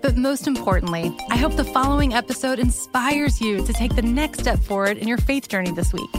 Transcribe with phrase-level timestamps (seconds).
[0.00, 4.58] But most importantly, I hope the following episode inspires you to take the next step
[4.60, 6.10] forward in your faith journey this week.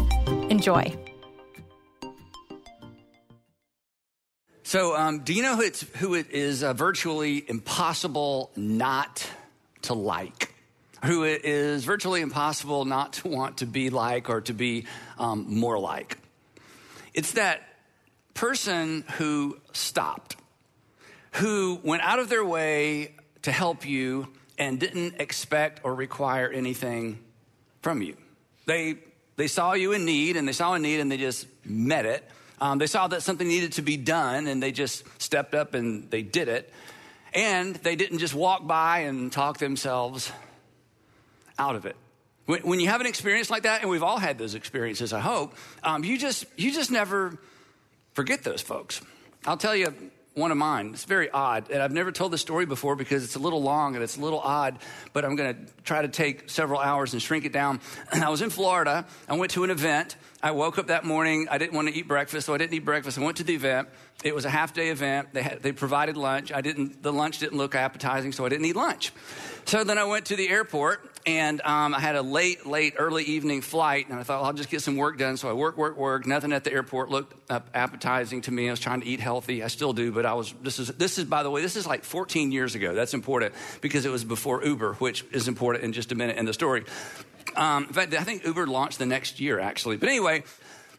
[0.50, 0.94] Enjoy.
[4.64, 9.28] So, um, do you know who, it's, who it is uh, virtually impossible not
[9.84, 10.54] to like?
[11.06, 14.86] Who it is virtually impossible not to want to be like or to be
[15.18, 16.18] um, more like?
[17.14, 17.62] It's that
[18.34, 20.36] person who stopped,
[21.34, 27.20] who went out of their way to help you and didn't expect or require anything
[27.82, 28.16] from you.
[28.66, 28.98] They,
[29.38, 32.24] they saw you in need and they saw a need and they just met it.
[32.62, 36.12] Um, they saw that something needed to be done and they just stepped up and
[36.12, 36.72] they did it.
[37.34, 40.32] And they didn't just walk by and talk themselves
[41.58, 41.96] out of it.
[42.46, 45.20] When, when you have an experience like that, and we've all had those experiences, I
[45.20, 47.38] hope, um, you, just, you just never
[48.14, 49.02] forget those folks.
[49.46, 49.94] I'll tell you
[50.36, 50.92] one of mine.
[50.94, 51.70] It's very odd.
[51.70, 54.22] And I've never told this story before because it's a little long and it's a
[54.22, 54.80] little odd,
[55.12, 57.80] but I'm going to try to take several hours and shrink it down.
[58.12, 59.06] I was in Florida.
[59.28, 60.16] I went to an event.
[60.42, 61.48] I woke up that morning.
[61.50, 63.18] I didn't want to eat breakfast, so I didn't eat breakfast.
[63.18, 63.90] I went to the event.
[64.24, 65.34] It was a half day event.
[65.34, 66.52] They, had, they provided lunch.
[66.52, 69.12] I didn't, the lunch didn't look appetizing, so I didn't eat lunch.
[69.66, 73.24] So then I went to the airport and um, I had a late, late, early
[73.24, 75.38] evening flight, and I thought, well, I'll just get some work done.
[75.38, 76.26] So I work, worked, worked.
[76.26, 78.68] Nothing at the airport looked appetizing to me.
[78.68, 79.64] I was trying to eat healthy.
[79.64, 80.54] I still do, but I was.
[80.62, 82.94] This is, this is, by the way, this is like 14 years ago.
[82.94, 86.46] That's important because it was before Uber, which is important in just a minute in
[86.46, 86.86] the story.
[87.56, 89.98] Um, in fact, I think Uber launched the next year, actually.
[89.98, 90.44] But anyway,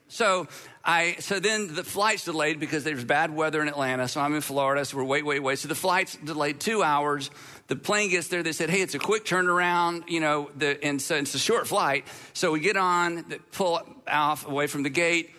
[0.09, 0.49] so
[0.85, 4.09] I so then the flight's delayed because there's bad weather in Atlanta.
[4.09, 4.85] So I'm in Florida.
[4.85, 5.59] So we're wait, wait, wait.
[5.59, 7.31] So the flight's delayed two hours.
[7.71, 8.43] The plane gets there.
[8.43, 11.69] They said, "Hey, it's a quick turnaround." You know, the, and so it's a short
[11.69, 12.05] flight.
[12.33, 15.31] So we get on, pull off away from the gate.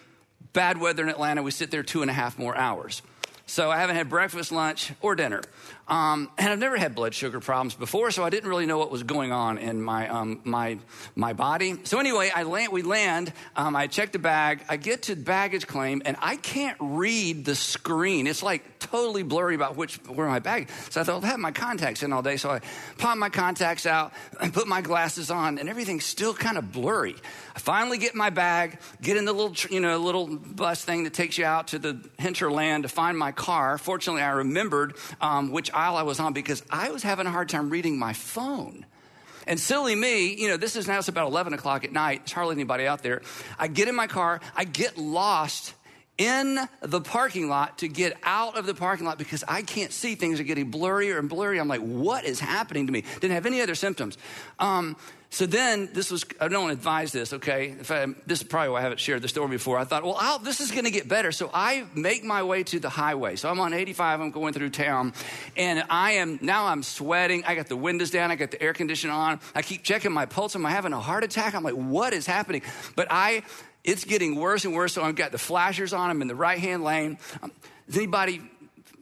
[0.54, 1.44] Bad weather in Atlanta.
[1.44, 3.02] We sit there two and a half more hours.
[3.48, 5.42] So I haven't had breakfast, lunch, or dinner.
[5.92, 8.92] Um, and I've never had blood sugar problems before, so I didn't really know what
[8.92, 10.80] was going on in my, um, my,
[11.16, 11.82] my body.
[11.84, 15.68] So anyway, I land, we land, um, I check the bag, I get to baggage
[15.68, 18.26] claim, and I can't read the screen.
[18.26, 20.70] It's like totally blurry about which, where my bag.
[20.92, 22.38] So I thought, I'll have my contacts in all day.
[22.38, 22.62] So I
[22.98, 27.18] pop my contacts out and put my glasses on, and everything's still kind of blurry.
[27.54, 31.14] I finally get my bag, get in the little, you know, little bus thing that
[31.14, 33.78] takes you out to the hinterland to find my car.
[33.78, 37.50] Fortunately, I remembered um, which aisle I was on because I was having a hard
[37.50, 38.86] time reading my phone.
[39.48, 42.22] And silly me, you know, this is now it's about 11 o'clock at night.
[42.22, 43.22] There's hardly anybody out there.
[43.58, 45.74] I get in my car, I get lost
[46.18, 50.14] in the parking lot to get out of the parking lot because I can't see.
[50.14, 51.60] Things are getting blurrier and blurrier.
[51.60, 53.04] I'm like, what is happening to me?
[53.20, 54.20] Didn't have any other symptoms.
[54.60, 54.96] Um,
[55.34, 57.74] so then this was, I don't advise this, okay?
[57.90, 59.80] I, this is probably why I haven't shared the story before.
[59.80, 61.32] I thought, well, I'll, this is going to get better.
[61.32, 63.38] So I make my way to the highway.
[63.38, 65.14] So I'm on 85, I'm going through town,
[65.56, 67.46] and I am, now I'm sweating.
[67.46, 69.40] I got the windows down, I got the air conditioner on.
[69.56, 70.54] I keep checking my pulse.
[70.58, 71.56] Am I having a heart attack?
[71.56, 72.62] I'm like, what is happening?
[72.98, 73.44] But I,
[73.86, 74.92] it's getting worse and worse.
[74.92, 76.10] So I've got the flashers on.
[76.10, 77.18] I'm in the right hand lane.
[77.42, 77.54] Um,
[77.88, 78.42] is anybody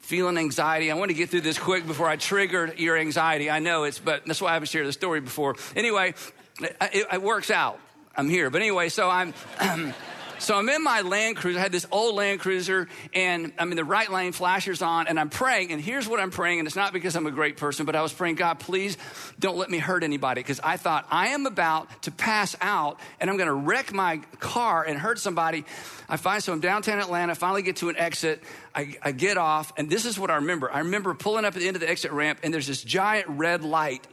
[0.10, 0.90] feeling anxiety?
[0.90, 3.48] I want to get through this quick before I trigger your anxiety.
[3.52, 5.56] I know it's, but that's why I haven't shared the story before.
[5.76, 6.16] Anyway,
[6.60, 7.80] it, it works out.
[8.16, 8.50] I'm here.
[8.50, 9.34] But anyway, so I'm.
[10.40, 11.60] So I'm in my Land Cruiser.
[11.60, 15.20] I had this old Land Cruiser, and I'm in the right lane, flashers on, and
[15.20, 15.74] I'm praying.
[15.74, 18.02] And here's what I'm praying, and it's not because I'm a great person, but I
[18.02, 18.98] was praying, God, please
[19.38, 23.30] don't let me hurt anybody, because I thought I am about to pass out, and
[23.30, 25.66] I'm going to wreck my car and hurt somebody.
[26.08, 27.34] I find so I'm downtown Atlanta.
[27.34, 28.42] I Finally, get to an exit.
[28.74, 30.72] I, I get off, and this is what I remember.
[30.72, 33.28] I remember pulling up at the end of the exit ramp, and there's this giant
[33.28, 34.08] red light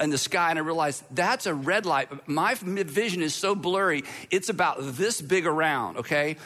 [0.00, 2.28] in the sky and I realized that's a red light.
[2.28, 6.36] My vision is so blurry, it's about this big around, okay?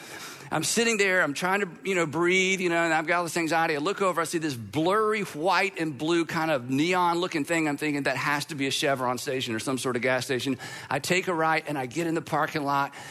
[0.51, 3.23] I'm sitting there, I'm trying to, you know, breathe, you know, and I've got all
[3.23, 3.75] this anxiety.
[3.75, 7.67] I look over, I see this blurry white and blue kind of neon looking thing.
[7.67, 10.59] I'm thinking that has to be a Chevron station or some sort of gas station.
[10.91, 12.93] I take a right and I get in the parking lot.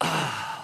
[0.00, 0.57] Ah.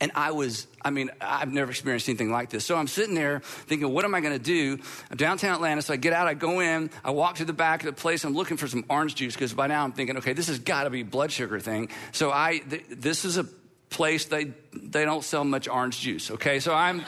[0.00, 2.64] And I was, I mean, I've never experienced anything like this.
[2.64, 4.78] So I'm sitting there thinking, what am I going to do?
[5.10, 5.82] I'm downtown Atlanta.
[5.82, 8.24] So I get out, I go in, I walk to the back of the place.
[8.24, 10.84] I'm looking for some orange juice because by now I'm thinking, okay, this has got
[10.84, 11.90] to be blood sugar thing.
[12.12, 13.44] So I, th- this is a
[13.90, 16.30] place they, they don't sell much orange juice.
[16.30, 16.60] Okay.
[16.60, 17.02] So I'm,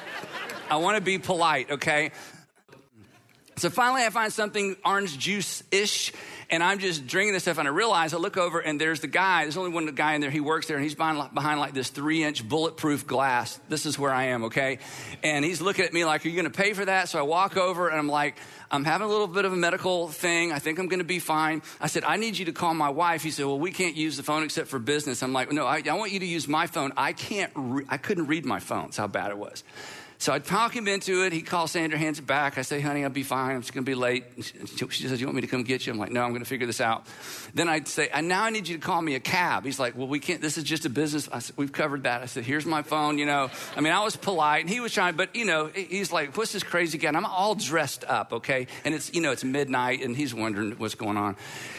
[0.69, 1.71] I want to be polite.
[1.71, 2.11] Okay.
[3.57, 6.13] So finally, I find something orange juice ish,
[6.49, 7.59] and I'm just drinking this stuff.
[7.59, 9.45] And I realize I look over, and there's the guy.
[9.45, 10.31] There's only one guy in there.
[10.31, 13.61] He works there, and he's behind, behind like this three inch bulletproof glass.
[13.69, 14.79] This is where I am, okay?
[15.23, 17.11] And he's looking at me like, Are you going to pay for that?
[17.11, 18.37] So I walk over, and I'm like,
[18.71, 20.51] I'm having a little bit of a medical thing.
[20.51, 21.61] I think I'm going to be fine.
[21.79, 23.23] I said, I need you to call my wife.
[23.23, 25.23] He said, Well, we can't use the phone except for business.
[25.23, 26.93] I'm like, No, I, I want you to use my phone.
[26.97, 28.85] I can't, re- I couldn't read my phone.
[28.85, 29.63] That's how bad it was.
[30.23, 31.33] So I talk him into it.
[31.33, 32.57] He calls Sandra, hands it back.
[32.57, 33.57] I say, honey, I'll be fine.
[33.57, 34.23] I'm just going to be late.
[34.39, 35.93] She says, you want me to come get you?
[35.93, 37.09] I'm like, no, I'm going to figure this out.
[37.55, 39.65] Then I'd say, and now I need you to call me a cab.
[39.65, 40.41] He's like, well, we can't.
[40.41, 41.29] This is just a business.
[41.33, 42.23] I said, we've covered that.
[42.23, 43.19] I said, here's my phone.
[43.19, 46.13] You know, I mean, I was polite and he was trying, but you know, he's
[46.13, 47.09] like, what's this crazy guy?
[47.09, 48.69] And I'm all dressed up, okay?
[48.85, 51.35] And it's, you know, it's midnight and he's wondering what's going on.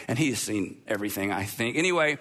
[0.06, 1.78] And he has seen everything, I think.
[1.78, 2.18] Anyway,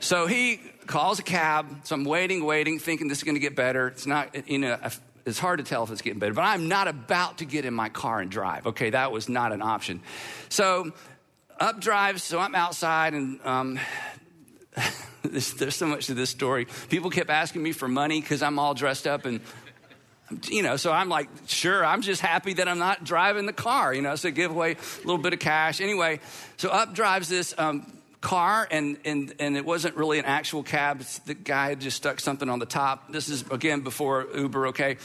[0.00, 1.66] so he calls a cab.
[1.84, 3.88] So I'm waiting, waiting, thinking this is going to get better.
[3.88, 4.78] It's not, you know,
[5.26, 7.74] it's hard to tell if it's getting better, but I'm not about to get in
[7.74, 8.66] my car and drive.
[8.66, 10.00] Okay, that was not an option.
[10.48, 10.92] So
[11.58, 13.78] up drives, so I'm outside and um,
[15.22, 16.66] there's, so much to this story.
[16.88, 19.40] People kept asking me for money because I'm all dressed up and
[20.48, 23.92] you know, so I'm like, sure, I'm just happy that I'm not driving the car,
[23.92, 25.80] you know, so give away a little bit of cash.
[25.80, 26.20] Anyway,
[26.56, 31.00] so up drives this um, car, and, and, and it wasn't really an actual cab.
[31.26, 33.12] The guy just stuck something on the top.
[33.12, 34.98] This is, again, before Uber, okay?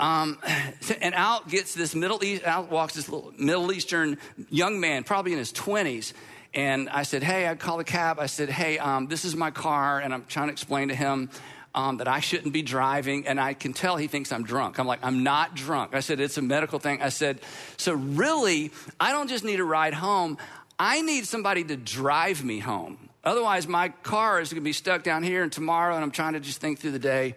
[0.00, 0.38] Um,
[1.00, 4.18] and out gets this Middle East, out walks this little Middle Eastern
[4.48, 6.12] young man, probably in his 20s.
[6.54, 8.18] And I said, Hey, I call a cab.
[8.18, 10.00] I said, Hey, um, this is my car.
[10.00, 11.30] And I'm trying to explain to him
[11.74, 13.26] um, that I shouldn't be driving.
[13.26, 14.78] And I can tell he thinks I'm drunk.
[14.78, 15.94] I'm like, I'm not drunk.
[15.94, 17.02] I said, It's a medical thing.
[17.02, 17.40] I said,
[17.76, 20.38] So really, I don't just need a ride home.
[20.78, 23.08] I need somebody to drive me home.
[23.24, 26.34] Otherwise, my car is going to be stuck down here, and tomorrow, and I'm trying
[26.34, 27.34] to just think through the day.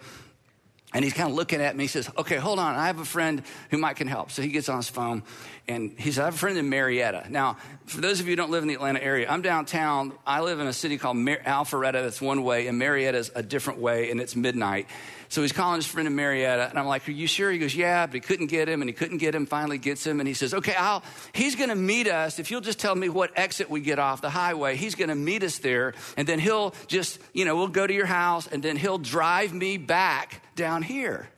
[0.93, 1.85] And he's kind of looking at me.
[1.85, 2.75] He says, Okay, hold on.
[2.75, 4.29] I have a friend who might can help.
[4.29, 5.23] So he gets on his phone
[5.71, 7.27] and he said, I have a friend in Marietta.
[7.29, 10.11] Now, for those of you who don't live in the Atlanta area, I'm downtown.
[10.27, 13.79] I live in a city called Mar- Alpharetta that's one way, and Marietta's a different
[13.79, 14.87] way, and it's midnight.
[15.29, 17.49] So he's calling his friend in Marietta, and I'm like, Are you sure?
[17.49, 20.05] He goes, Yeah, but he couldn't get him, and he couldn't get him, finally gets
[20.05, 22.37] him, and he says, Okay, I'll, he's gonna meet us.
[22.37, 25.41] If you'll just tell me what exit we get off the highway, he's gonna meet
[25.43, 28.75] us there, and then he'll just, you know, we'll go to your house, and then
[28.75, 31.29] he'll drive me back down here.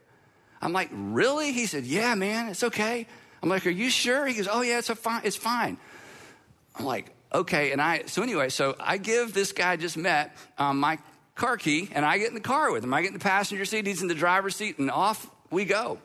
[0.60, 1.52] I'm like, Really?
[1.52, 3.06] He said, Yeah, man, it's okay.
[3.44, 4.26] I'm like, Are you sure?
[4.26, 5.76] He goes, Oh, yeah, it's, a fine, it's fine.
[6.76, 7.72] I'm like, Okay.
[7.72, 10.98] And I, so anyway, so I give this guy I just met um, my
[11.34, 12.94] car key and I get in the car with him.
[12.94, 15.98] I get in the passenger seat, he's in the driver's seat, and off we go.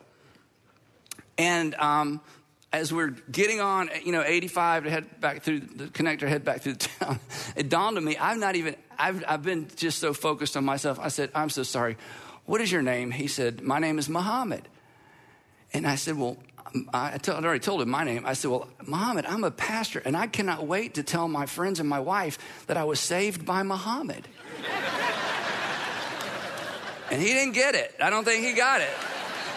[1.38, 2.20] And um,
[2.74, 6.60] as we're getting on, you know, 85 to head back through the connector, head back
[6.60, 7.20] through the town,
[7.56, 11.00] it dawned on me, I've not even, I've, I've been just so focused on myself.
[11.00, 11.96] I said, I'm so sorry.
[12.46, 13.12] What is your name?
[13.12, 14.68] He said, My name is Muhammad.
[15.72, 16.38] And I said, Well,
[16.94, 18.25] I already told him my name.
[18.25, 21.80] I said, Well, Muhammad, I'm a pastor, and I cannot wait to tell my friends
[21.80, 22.38] and my wife
[22.68, 24.27] that I was saved by Muhammad.
[27.12, 27.95] and he didn't get it.
[28.01, 28.89] I don't think he got it.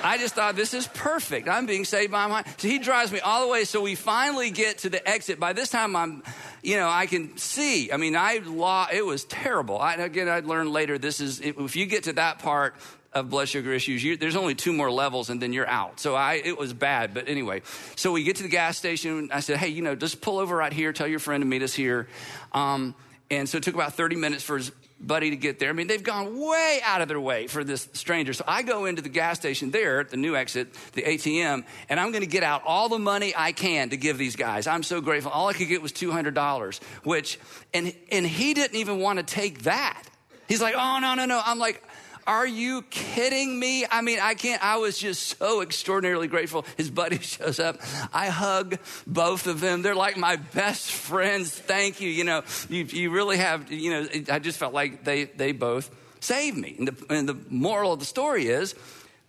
[0.04, 1.48] I just thought, this is perfect.
[1.48, 2.44] I'm being saved by my.
[2.56, 3.64] So he drives me all the way.
[3.64, 5.38] So we finally get to the exit.
[5.38, 6.24] By this time, I'm,
[6.62, 7.92] you know, I can see.
[7.92, 8.88] I mean, I law.
[8.92, 9.78] It was terrible.
[9.78, 10.98] I, again, I learned later.
[10.98, 12.74] This is if you get to that part
[13.14, 16.00] of blood sugar issues, you, there's only two more levels, and then you're out.
[16.00, 17.14] So I, it was bad.
[17.14, 17.62] But anyway,
[17.96, 19.30] so we get to the gas station.
[19.32, 20.92] I said, hey, you know, just pull over right here.
[20.92, 22.08] Tell your friend to meet us here.
[22.52, 22.94] Um,
[23.30, 24.70] and so it took about 30 minutes for his
[25.02, 25.68] buddy to get there.
[25.68, 28.32] I mean, they've gone way out of their way for this stranger.
[28.32, 32.00] So I go into the gas station there at the new exit, the ATM, and
[32.00, 34.66] I'm going to get out all the money I can to give these guys.
[34.66, 35.32] I'm so grateful.
[35.32, 37.38] All I could get was $200, which,
[37.74, 40.02] and, and he didn't even want to take that.
[40.48, 41.40] He's like, oh, no, no, no.
[41.44, 41.82] I'm like,
[42.26, 43.86] are you kidding me?
[43.90, 44.62] I mean, I can't.
[44.64, 46.64] I was just so extraordinarily grateful.
[46.76, 47.80] His buddy shows up.
[48.12, 49.82] I hug both of them.
[49.82, 51.50] They're like my best friends.
[51.50, 52.08] Thank you.
[52.08, 55.90] You know, you, you really have, you know, I just felt like they, they both
[56.20, 56.76] saved me.
[56.78, 58.74] And the, and the moral of the story is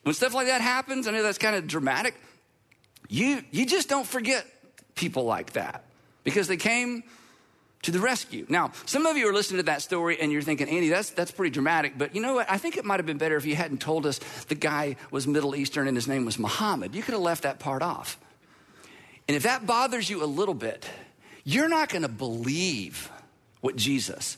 [0.03, 2.15] when stuff like that happens, I know that's kind of dramatic,
[3.09, 4.45] you, you just don't forget
[4.95, 5.85] people like that
[6.23, 7.03] because they came
[7.83, 8.45] to the rescue.
[8.49, 11.31] Now, some of you are listening to that story and you're thinking, Andy, that's, that's
[11.31, 11.97] pretty dramatic.
[11.97, 12.49] But you know what?
[12.49, 15.27] I think it might have been better if you hadn't told us the guy was
[15.27, 16.95] Middle Eastern and his name was Muhammad.
[16.95, 18.17] You could have left that part off.
[19.27, 20.89] And if that bothers you a little bit,
[21.43, 23.11] you're not going to believe
[23.61, 24.37] what Jesus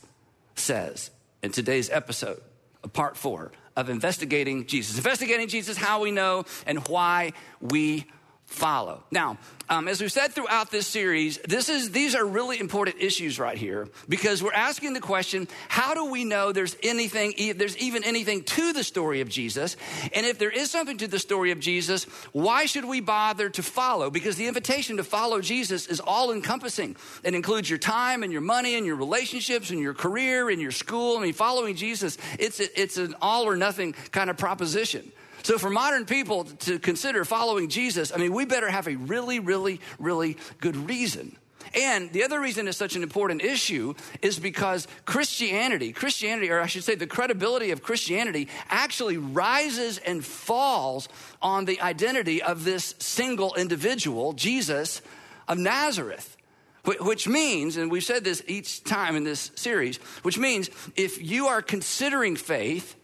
[0.56, 1.12] says
[1.42, 2.42] in today's episode
[2.84, 4.98] of part four of investigating Jesus.
[4.98, 8.06] Investigating Jesus, how we know and why we
[8.46, 9.04] follow.
[9.12, 9.38] Now,
[9.68, 13.58] um, as we've said throughout this series, this is, these are really important issues right
[13.58, 18.44] here because we're asking the question how do we know there's anything, there's even anything
[18.44, 19.76] to the story of Jesus?
[20.14, 23.64] And if there is something to the story of Jesus, why should we bother to
[23.64, 24.12] follow?
[24.12, 26.96] Because the invitation to follow Jesus is all encompassing.
[27.24, 30.72] It includes your time and your money and your relationships and your career and your
[30.72, 31.18] school.
[31.18, 35.12] I mean, following Jesus, it's, it's an all or nothing kind of proposition.
[35.46, 39.40] So, for modern people to consider following Jesus, I mean, we better have a really,
[39.40, 41.38] really, really good reason.
[41.76, 46.66] And the other reason it's such an important issue is because Christianity, Christianity, or I
[46.66, 51.10] should say the credibility of Christianity, actually rises and falls
[51.44, 55.04] on the identity of this single individual, Jesus
[55.48, 56.38] of Nazareth.
[56.86, 61.46] Which means, and we've said this each time in this series, which means if you
[61.46, 62.96] are considering faith,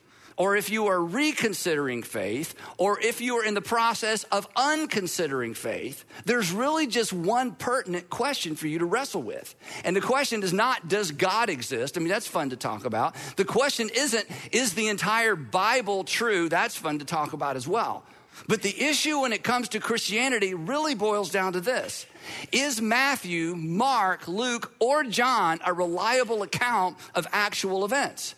[0.41, 5.53] or if you are reconsidering faith, or if you are in the process of unconsidering
[5.53, 9.53] faith, there's really just one pertinent question for you to wrestle with.
[9.83, 11.95] And the question is not, does God exist?
[11.95, 13.13] I mean, that's fun to talk about.
[13.35, 16.49] The question isn't, is the entire Bible true?
[16.49, 18.03] That's fun to talk about as well.
[18.47, 22.07] But the issue when it comes to Christianity really boils down to this
[22.51, 28.33] Is Matthew, Mark, Luke, or John a reliable account of actual events?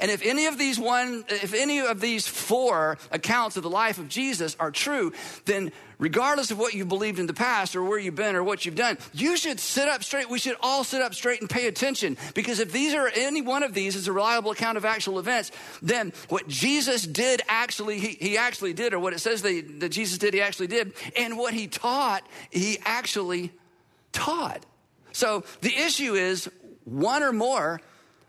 [0.00, 3.98] And if any of these one, if any of these four accounts of the life
[3.98, 5.12] of Jesus are true,
[5.44, 8.64] then regardless of what you believed in the past or where you've been or what
[8.64, 10.28] you've done, you should sit up straight.
[10.28, 13.62] We should all sit up straight and pay attention because if these are any one
[13.62, 15.52] of these is a reliable account of actual events,
[15.82, 19.88] then what Jesus did actually, he, he actually did, or what it says that, that
[19.90, 23.52] Jesus did, he actually did, and what he taught, he actually
[24.12, 24.64] taught.
[25.12, 26.50] So the issue is
[26.84, 27.80] one or more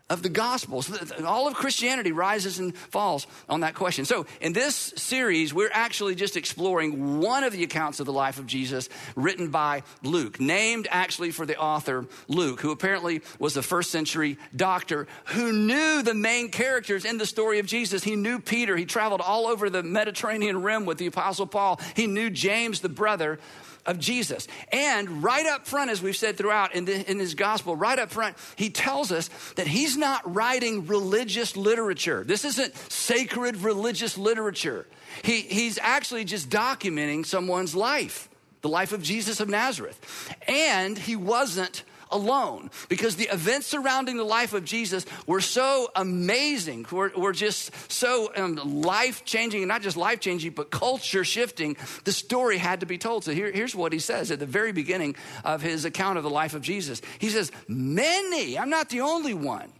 [0.09, 0.81] of the gospel.
[0.81, 4.05] So all of Christianity rises and falls on that question.
[4.05, 8.39] So in this series, we're actually just exploring one of the accounts of the life
[8.39, 13.61] of Jesus written by Luke, named actually for the author Luke, who apparently was a
[13.61, 18.03] first century doctor who knew the main characters in the story of Jesus.
[18.03, 18.77] He knew Peter.
[18.77, 21.81] He traveled all over the Mediterranean rim with the apostle Paul.
[21.95, 23.39] He knew James, the brother
[23.88, 24.48] of Jesus.
[24.72, 28.12] And right up front, as we've said throughout in, the, in his gospel, right up
[28.12, 32.24] front, he tells us that he's not writing religious literature.
[32.24, 34.86] This isn't sacred religious literature.
[35.24, 38.29] He, he's actually just documenting someone's life,
[38.62, 40.36] the life of Jesus of Nazareth.
[40.48, 46.85] And he wasn't alone because the events surrounding the life of Jesus were so amazing,
[46.91, 51.77] were, were just so um, life changing, and not just life changing, but culture shifting.
[52.03, 53.23] The story had to be told.
[53.23, 56.29] So here, here's what he says at the very beginning of his account of the
[56.29, 57.01] life of Jesus.
[57.19, 59.71] He says, Many, I'm not the only one.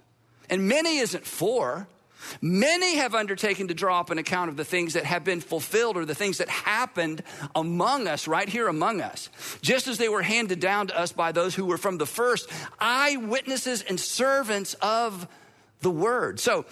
[0.50, 1.88] And many isn't four.
[2.42, 5.98] Many have undertaken to draw up an account of the things that have been fulfilled
[5.98, 7.24] or the things that happened
[7.56, 9.30] among us, right here among us,
[9.62, 12.50] just as they were handed down to us by those who were from the first
[12.80, 15.28] eyewitnesses and servants of
[15.82, 16.40] the word.
[16.40, 16.66] So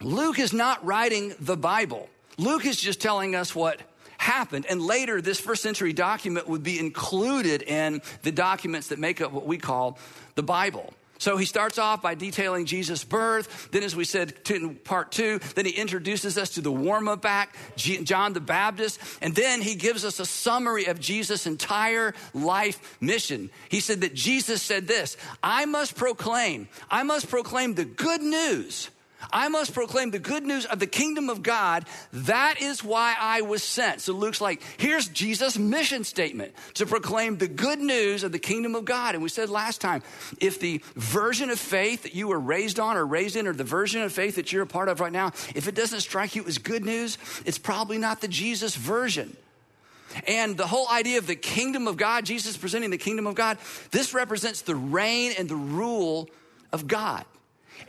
[0.00, 2.08] Luke is not writing the Bible,
[2.38, 3.80] Luke is just telling us what
[4.20, 4.66] happened.
[4.68, 9.32] And later, this first century document would be included in the documents that make up
[9.32, 9.98] what we call
[10.34, 10.92] the Bible.
[11.20, 13.70] So he starts off by detailing Jesus' birth.
[13.72, 17.26] Then, as we said in part two, then he introduces us to the warm up
[17.26, 18.98] act, John the Baptist.
[19.20, 23.50] And then he gives us a summary of Jesus' entire life mission.
[23.68, 28.88] He said that Jesus said this I must proclaim, I must proclaim the good news
[29.32, 31.84] I must proclaim the good news of the kingdom of God.
[32.12, 34.00] That is why I was sent.
[34.00, 38.74] So Luke's like, here's Jesus' mission statement to proclaim the good news of the kingdom
[38.74, 39.14] of God.
[39.14, 40.02] And we said last time,
[40.40, 43.64] if the version of faith that you were raised on or raised in, or the
[43.64, 46.44] version of faith that you're a part of right now, if it doesn't strike you
[46.46, 49.36] as good news, it's probably not the Jesus version.
[50.26, 53.58] And the whole idea of the kingdom of God, Jesus presenting the kingdom of God,
[53.90, 56.28] this represents the reign and the rule
[56.72, 57.24] of God.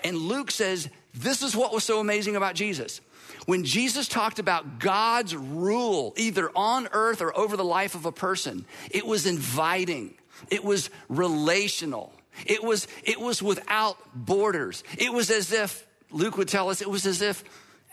[0.04, 3.02] And Luke says this is what was so amazing about Jesus.
[3.46, 8.12] When Jesus talked about God's rule, either on earth or over the life of a
[8.12, 10.14] person, it was inviting,
[10.50, 12.14] it was relational,
[12.46, 14.84] it was, it was without borders.
[14.98, 17.44] It was as if, Luke would tell us, it was as if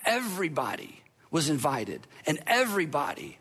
[0.04, 3.38] everybody was invited and everybody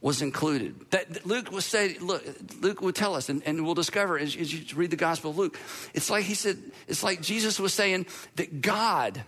[0.00, 0.90] was included.
[0.90, 2.24] That Luke would say, look,
[2.60, 5.38] Luke would tell us, and, and we'll discover as, as, you read the Gospel of
[5.38, 5.58] Luke.
[5.92, 9.22] It's like he said, it's like Jesus was saying that God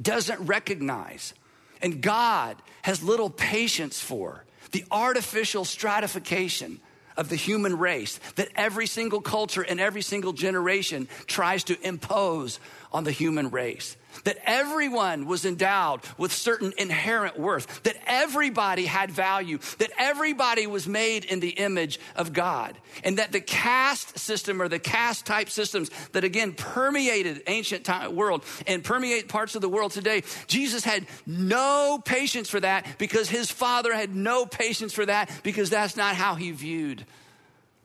[0.00, 1.34] doesn't recognize
[1.82, 6.80] and God has little patience for the artificial stratification
[7.16, 12.60] of the human race that every single culture and every single generation tries to impose
[12.92, 13.96] on the human race.
[14.24, 20.86] That everyone was endowed with certain inherent worth, that everybody had value, that everybody was
[20.86, 25.50] made in the image of God, and that the caste system or the caste type
[25.50, 30.84] systems that again permeated ancient time, world and permeate parts of the world today, Jesus
[30.84, 35.96] had no patience for that because his father had no patience for that because that's
[35.96, 37.04] not how he viewed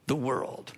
[0.08, 0.74] the world.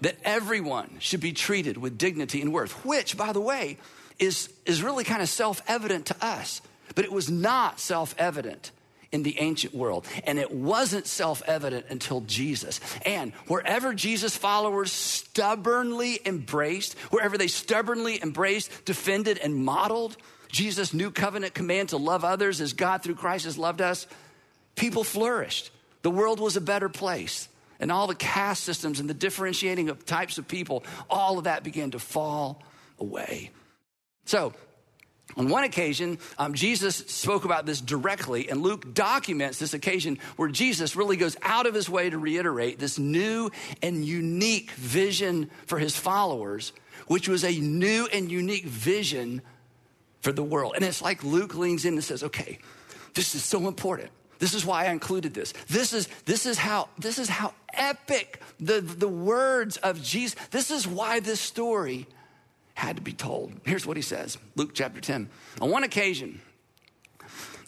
[0.00, 3.78] That everyone should be treated with dignity and worth, which, by the way,
[4.18, 6.60] is, is really kind of self evident to us.
[6.94, 8.70] But it was not self evident
[9.12, 10.06] in the ancient world.
[10.24, 12.80] And it wasn't self evident until Jesus.
[13.04, 20.16] And wherever Jesus' followers stubbornly embraced, wherever they stubbornly embraced, defended, and modeled
[20.48, 24.06] Jesus' new covenant command to love others as God through Christ has loved us,
[24.76, 25.70] people flourished.
[26.02, 27.48] The world was a better place
[27.80, 31.64] and all the caste systems and the differentiating of types of people, all of that
[31.64, 32.62] began to fall
[32.98, 33.50] away.
[34.24, 34.52] So,
[35.36, 40.48] on one occasion, um, Jesus spoke about this directly, and Luke documents this occasion where
[40.48, 43.50] Jesus really goes out of his way to reiterate this new
[43.82, 46.72] and unique vision for his followers,
[47.06, 49.40] which was a new and unique vision
[50.20, 50.74] for the world.
[50.76, 52.58] And it's like Luke leans in and says, okay,
[53.14, 54.10] this is so important.
[54.38, 55.52] This is why I included this.
[55.68, 60.70] This is, this is how, this is how epic the, the words of Jesus, this
[60.70, 62.06] is why this story
[62.74, 63.52] had to be told.
[63.64, 65.28] Here's what he says Luke chapter 10.
[65.60, 66.40] On one occasion,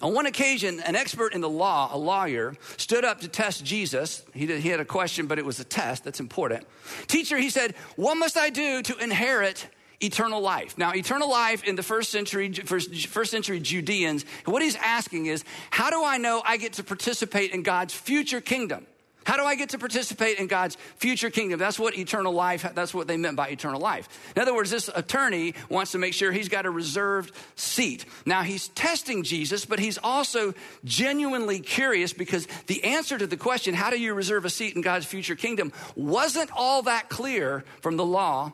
[0.02, 4.24] on one occasion, an expert in the law, a lawyer, stood up to test Jesus.
[4.34, 6.04] He, did, he had a question, but it was a test.
[6.04, 6.66] That's important.
[7.06, 9.66] Teacher, he said, What must I do to inherit
[10.02, 10.76] eternal life.
[10.76, 15.44] Now, eternal life in the first century, first, first century Judeans, what he's asking is,
[15.70, 18.86] how do I know I get to participate in God's future kingdom?
[19.24, 21.58] How do I get to participate in God's future kingdom?
[21.58, 24.08] That's what eternal life, that's what they meant by eternal life.
[24.36, 28.04] In other words, this attorney wants to make sure he's got a reserved seat.
[28.26, 30.54] Now, he's testing Jesus, but he's also
[30.84, 34.82] genuinely curious because the answer to the question, how do you reserve a seat in
[34.82, 38.52] God's future kingdom, wasn't all that clear from the law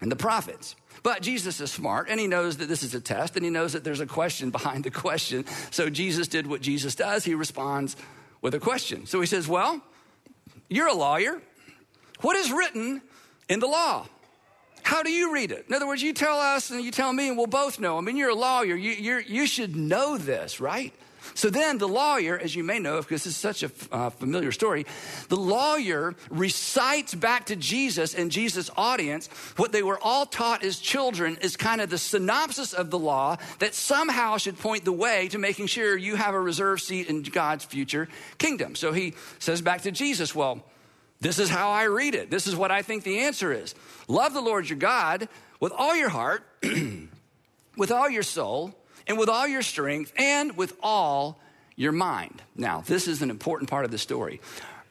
[0.00, 0.76] and the prophets.
[1.02, 3.72] But Jesus is smart and he knows that this is a test and he knows
[3.72, 5.44] that there's a question behind the question.
[5.70, 7.24] So Jesus did what Jesus does.
[7.24, 7.96] He responds
[8.40, 9.06] with a question.
[9.06, 9.82] So he says, Well,
[10.68, 11.40] you're a lawyer.
[12.20, 13.02] What is written
[13.48, 14.06] in the law?
[14.82, 15.66] How do you read it?
[15.68, 17.98] In other words, you tell us and you tell me, and we'll both know.
[17.98, 18.74] I mean, you're a lawyer.
[18.74, 20.94] You, you should know this, right?
[21.34, 24.52] So then the lawyer, as you may know, because this is such a uh, familiar
[24.52, 24.86] story,
[25.28, 30.78] the lawyer recites back to Jesus and Jesus' audience what they were all taught as
[30.78, 35.28] children is kind of the synopsis of the law that somehow should point the way
[35.28, 38.74] to making sure you have a reserved seat in God's future kingdom.
[38.74, 40.64] So he says back to Jesus, well,
[41.20, 42.30] this is how I read it.
[42.30, 43.74] This is what I think the answer is.
[44.06, 45.28] Love the Lord your God
[45.60, 46.44] with all your heart,
[47.76, 48.74] with all your soul,
[49.08, 51.40] and with all your strength and with all
[51.74, 52.42] your mind.
[52.54, 54.40] Now, this is an important part of the story.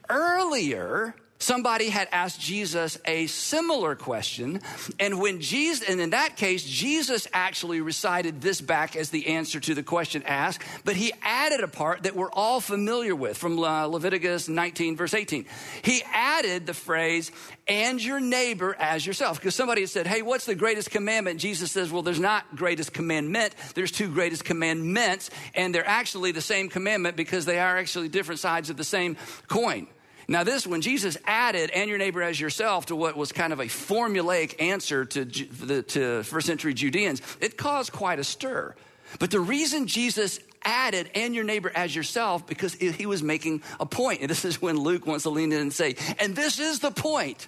[0.10, 4.60] Earlier, Somebody had asked Jesus a similar question,
[5.00, 9.60] and when Jesus, and in that case, Jesus actually recited this back as the answer
[9.60, 13.60] to the question asked, but he added a part that we're all familiar with from
[13.60, 15.46] uh, Leviticus 19, verse 18.
[15.84, 17.32] He added the phrase,
[17.68, 19.40] and your neighbor as yourself.
[19.40, 21.40] Because somebody had said, hey, what's the greatest commandment?
[21.40, 26.42] Jesus says, well, there's not greatest commandment, there's two greatest commandments, and they're actually the
[26.42, 29.88] same commandment because they are actually different sides of the same coin.
[30.28, 33.60] Now, this, when Jesus added, and your neighbor as yourself, to what was kind of
[33.62, 38.76] a formulaic answer to, the, to first century Judeans, it caused quite a stir.
[39.20, 43.86] But the reason Jesus added, and your neighbor as yourself, because he was making a
[43.86, 44.20] point.
[44.20, 46.92] And this is when Luke wants to lean in and say, and this is the
[46.92, 47.48] point.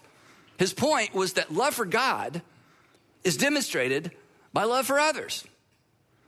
[0.58, 2.42] His point was that love for God
[3.26, 4.12] is demonstrated
[4.54, 5.44] by love for others.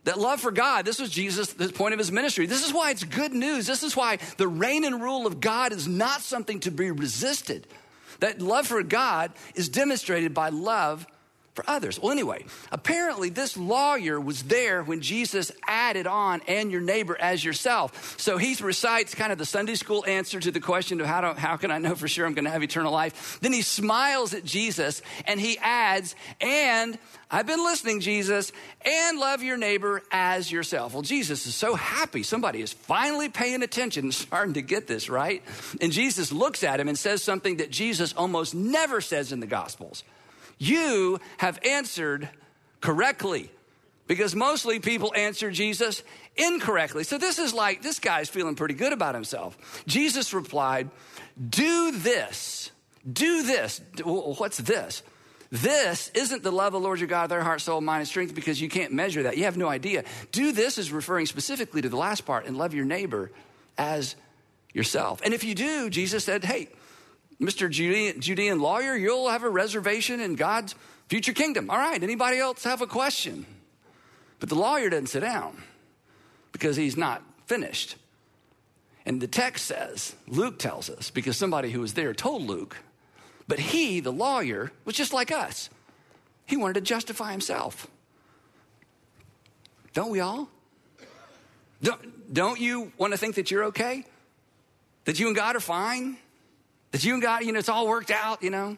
[0.04, 2.48] That love for God, this was Jesus, the point of his ministry.
[2.48, 3.68] This is why it's good news.
[3.68, 7.68] This is why the reign and rule of God is not something to be resisted.
[8.20, 11.06] That love for God is demonstrated by love
[11.62, 12.00] for others.
[12.00, 17.44] Well, anyway, apparently this lawyer was there when Jesus added on, and your neighbor as
[17.44, 18.20] yourself.
[18.20, 21.40] So he recites kind of the Sunday school answer to the question of how, do,
[21.40, 23.40] how can I know for sure I'm going to have eternal life.
[23.42, 26.98] Then he smiles at Jesus and he adds, and
[27.30, 28.52] I've been listening, Jesus,
[28.84, 30.94] and love your neighbor as yourself.
[30.94, 32.24] Well, Jesus is so happy.
[32.24, 35.42] Somebody is finally paying attention and starting to get this, right?
[35.80, 39.48] And Jesus looks at him and says something that Jesus almost never says in the
[39.48, 40.04] Gospels.
[40.62, 42.30] You have answered
[42.82, 43.50] correctly.
[44.06, 46.04] Because mostly people answer Jesus
[46.36, 47.04] incorrectly.
[47.04, 49.84] So this is like, this guy's feeling pretty good about himself.
[49.88, 50.90] Jesus replied,
[51.50, 52.72] Do this,
[53.12, 53.80] do this.
[54.04, 55.02] What's this?
[55.50, 58.36] This isn't the love of the Lord your God, their heart, soul, mind, and strength,
[58.36, 59.38] because you can't measure that.
[59.38, 60.04] You have no idea.
[60.32, 63.32] Do this is referring specifically to the last part and love your neighbor
[63.78, 64.16] as
[64.74, 65.22] yourself.
[65.24, 66.70] And if you do, Jesus said, hey,
[67.42, 67.70] Mr.
[67.70, 70.76] Judean, Judean lawyer, you'll have a reservation in God's
[71.10, 71.72] future kingdom.
[71.72, 73.48] All right, anybody else have a question?
[74.40, 75.62] But the lawyer doesn't sit down
[76.52, 77.96] because he's not finished.
[79.08, 82.78] And the text says, Luke tells us, because somebody who was there told Luke,
[83.48, 85.70] but he, the lawyer, was just like us.
[86.46, 87.88] He wanted to justify himself.
[89.94, 90.48] Don't we all?
[91.82, 94.06] Don't, don't you want to think that you're okay?
[95.06, 96.18] That you and God are fine?
[96.92, 98.78] That you and God, you know, it's all worked out, you know?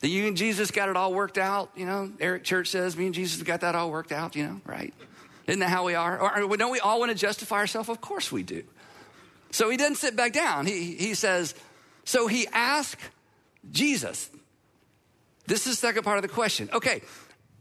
[0.00, 2.12] That you and Jesus got it all worked out, you know?
[2.20, 4.94] Eric Church says, me and Jesus got that all worked out, you know, right?
[5.46, 6.20] Isn't that how we are?
[6.20, 7.88] Or don't we all want to justify ourselves?
[7.88, 8.62] Of course we do.
[9.50, 10.66] So he doesn't sit back down.
[10.66, 11.54] He, he says,
[12.04, 13.00] so he asked
[13.70, 14.30] Jesus.
[15.46, 16.68] This is the second part of the question.
[16.72, 17.02] Okay,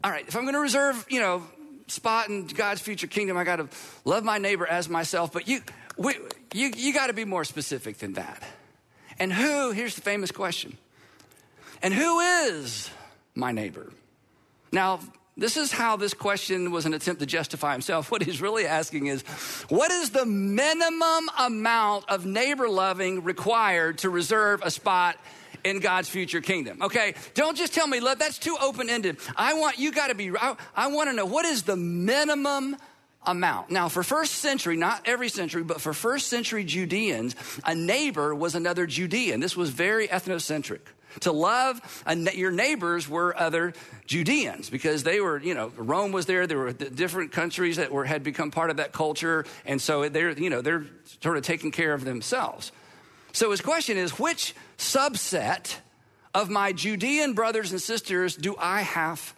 [0.03, 1.43] all right, if I'm going to reserve, you know,
[1.87, 3.67] spot in God's future kingdom, I got to
[4.05, 5.33] love my neighbor as myself.
[5.33, 5.61] But you,
[5.97, 6.15] we,
[6.53, 8.41] you, you got to be more specific than that.
[9.21, 10.79] And who, here's the famous question,
[11.83, 12.89] and who is
[13.35, 13.91] my neighbor?
[14.71, 14.99] Now,
[15.37, 18.09] this is how this question was an attempt to justify himself.
[18.11, 19.21] What he's really asking is
[19.69, 25.17] what is the minimum amount of neighbor loving required to reserve a spot
[25.63, 26.81] in God's future kingdom?
[26.81, 29.17] Okay, don't just tell me, love, that's too open ended.
[29.35, 32.75] I want, you got to be, I, I want to know what is the minimum
[33.25, 33.69] amount.
[33.69, 38.55] Now, for first century, not every century, but for first century Judeans, a neighbor was
[38.55, 39.39] another Judean.
[39.39, 40.79] This was very ethnocentric.
[41.21, 41.81] To love
[42.33, 43.73] your neighbors were other
[44.05, 46.47] Judeans because they were, you know, Rome was there.
[46.47, 49.45] There were different countries that were, had become part of that culture.
[49.65, 50.85] And so they're, you know, they're
[51.21, 52.71] sort of taking care of themselves.
[53.33, 55.75] So his question is which subset
[56.33, 59.35] of my Judean brothers and sisters do I have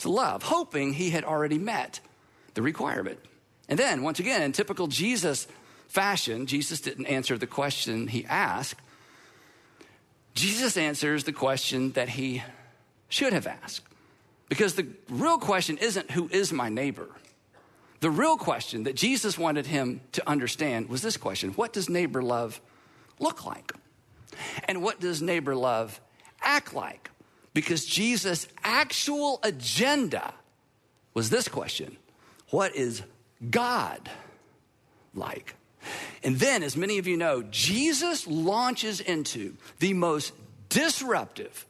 [0.00, 0.42] to love?
[0.42, 2.00] Hoping he had already met
[2.54, 3.18] the requirement.
[3.68, 5.46] And then, once again, in typical Jesus
[5.88, 8.80] fashion, Jesus didn't answer the question he asked.
[10.34, 12.42] Jesus answers the question that he
[13.08, 13.84] should have asked.
[14.48, 17.08] Because the real question isn't who is my neighbor?
[18.00, 22.22] The real question that Jesus wanted him to understand was this question What does neighbor
[22.22, 22.60] love
[23.18, 23.72] look like?
[24.64, 26.00] And what does neighbor love
[26.40, 27.10] act like?
[27.52, 30.32] Because Jesus' actual agenda
[31.12, 31.96] was this question
[32.50, 33.02] What is
[33.50, 34.10] God
[35.14, 35.54] like?
[36.22, 40.32] And then, as many of you know, Jesus launches into the most
[40.68, 41.66] disruptive,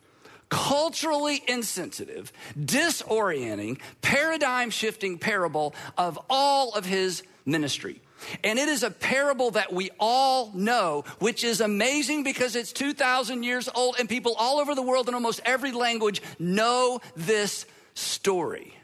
[0.49, 8.01] culturally insensitive, disorienting, paradigm shifting parable of all of his ministry.
[8.43, 13.43] And it is a parable that we all know, which is amazing because it's 2,000
[13.43, 17.65] years old and people all over the world in almost every language know this
[17.95, 18.78] story.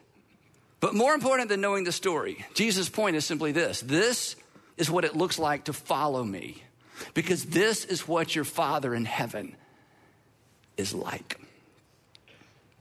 [0.84, 4.36] But more important than knowing the story, Jesus' point is simply this this
[4.76, 6.62] is what it looks like to follow me.
[7.14, 9.56] Because this is what your Father in heaven
[10.76, 11.40] is like.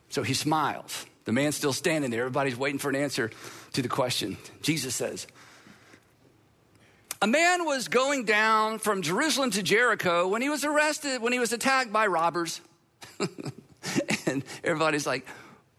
[0.10, 1.06] So he smiles.
[1.24, 2.24] The man's still standing there.
[2.24, 3.32] Everybody's waiting for an answer
[3.72, 4.36] to the question.
[4.62, 5.26] Jesus says,
[7.22, 11.40] A man was going down from Jerusalem to Jericho when he was arrested, when he
[11.40, 12.60] was attacked by robbers.
[14.28, 15.26] and everybody's like,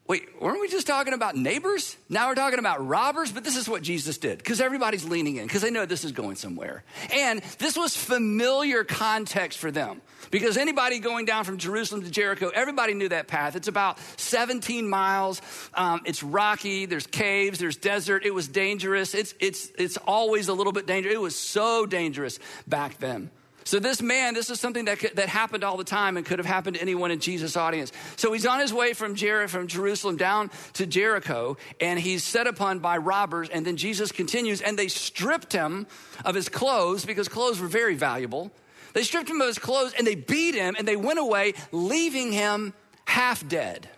[0.07, 1.97] Wait, weren't we just talking about neighbors?
[2.11, 5.47] Now we're talking about robbers, but this is what Jesus did because everybody's leaning in
[5.47, 6.85] because they know this is going somewhere.
[7.11, 12.51] And this was familiar context for them because anybody going down from Jerusalem to Jericho,
[12.55, 13.57] everybody knew that path.
[13.57, 15.41] It's about 17 miles.
[15.73, 16.85] Um, it's rocky.
[16.85, 17.59] There's caves.
[17.59, 18.27] There's desert.
[18.27, 19.15] It was dangerous.
[19.15, 21.15] It's, it's, it's always a little bit dangerous.
[21.15, 23.31] It was so dangerous back then.
[23.65, 26.39] So, this man, this is something that, could, that happened all the time and could
[26.39, 27.93] have happened to anyone in Jesus' audience.
[28.17, 32.47] So, he's on his way from, Jer- from Jerusalem down to Jericho, and he's set
[32.47, 33.49] upon by robbers.
[33.49, 35.87] And then Jesus continues, and they stripped him
[36.25, 38.51] of his clothes because clothes were very valuable.
[38.95, 42.33] They stripped him of his clothes and they beat him and they went away, leaving
[42.33, 42.73] him
[43.07, 43.89] half dead.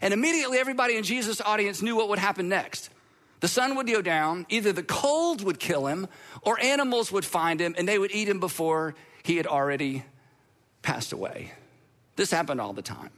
[0.00, 2.90] And immediately, everybody in Jesus' audience knew what would happen next.
[3.42, 6.06] The sun would go down, either the cold would kill him,
[6.42, 10.04] or animals would find him and they would eat him before he had already
[10.82, 11.50] passed away.
[12.14, 13.10] This happened all the time.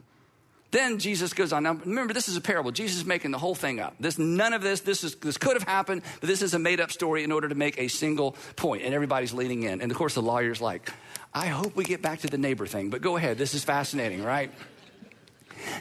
[0.71, 1.61] Then Jesus goes on.
[1.61, 2.71] Now, remember, this is a parable.
[2.71, 3.93] Jesus is making the whole thing up.
[3.99, 6.79] This, none of this, this, is, this could have happened, but this is a made
[6.79, 9.79] up story in order to make a single point, and everybody's leaning in.
[9.79, 10.91] And of course, the lawyer's like,
[11.35, 13.37] I hope we get back to the neighbor thing, but go ahead.
[13.37, 14.51] This is fascinating, right?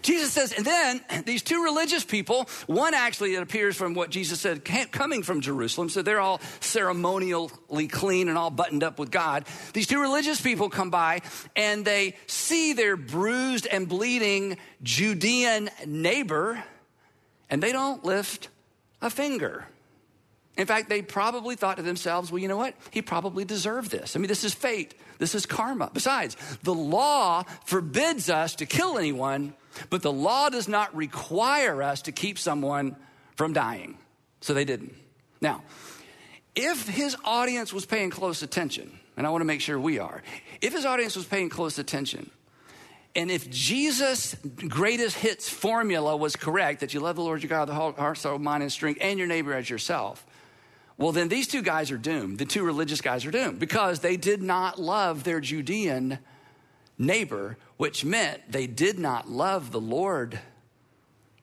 [0.03, 4.41] Jesus says, and then these two religious people, one actually, it appears from what Jesus
[4.41, 9.47] said, coming from Jerusalem, so they're all ceremonially clean and all buttoned up with God.
[9.73, 11.23] These two religious people come by
[11.57, 16.63] and they see their bruised and bleeding Judean neighbor,
[17.51, 18.49] and they don't lift
[19.01, 19.67] a finger.
[20.57, 22.75] In fact, they probably thought to themselves, well, you know what?
[22.91, 24.15] He probably deserved this.
[24.15, 24.95] I mean, this is fate.
[25.19, 25.91] This is karma.
[25.93, 29.55] Besides, the law forbids us to kill anyone,
[29.91, 32.97] but the law does not require us to keep someone
[33.37, 33.99] from dying.
[34.41, 34.95] So they didn't.
[35.41, 35.63] Now,
[36.55, 40.23] if his audience was paying close attention, and I want to make sure we are,
[40.61, 42.31] if his audience was paying close attention,
[43.17, 44.35] and if Jesus'
[44.69, 47.93] greatest hits formula was correct, that you love the Lord your God with the whole
[47.93, 50.27] heart, soul, mind, and strength, and your neighbor as yourself,
[50.97, 52.39] well, then these two guys are doomed.
[52.39, 56.19] The two religious guys are doomed because they did not love their Judean
[56.99, 60.39] neighbor, which meant they did not love the Lord,